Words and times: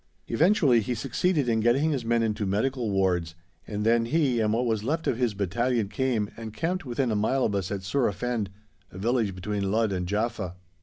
Eventually 0.27 0.79
he 0.81 0.95
succeeded 0.95 1.47
in 1.47 1.59
getting 1.59 1.91
his 1.91 2.03
men 2.03 2.23
into 2.23 2.47
medical 2.47 2.89
wards, 2.89 3.35
and 3.67 3.85
then 3.85 4.05
he 4.05 4.39
and 4.39 4.51
what 4.51 4.65
was 4.65 4.83
left 4.83 5.05
of 5.05 5.15
his 5.19 5.35
battalion 5.35 5.89
came 5.89 6.27
and 6.35 6.55
camped 6.55 6.87
within 6.87 7.11
a 7.11 7.15
mile 7.15 7.45
of 7.45 7.53
us 7.53 7.69
at 7.69 7.81
Surafend, 7.83 8.47
a 8.91 8.97
village 8.97 9.35
between 9.35 9.69
Ludd 9.71 9.91
and 9.91 10.07
Jaffa. 10.07 10.55